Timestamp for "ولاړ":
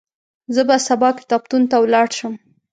1.83-2.07